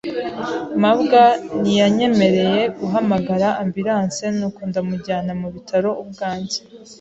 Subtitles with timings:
[0.81, 1.23] mabwa
[1.59, 6.59] ntiyanyemereye guhamagara ambulance nuko ndamujyana mu bitaro ubwanjye.